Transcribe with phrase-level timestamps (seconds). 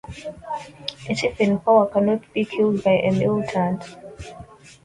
[1.09, 3.83] A chief in power cannot be killed by a militant.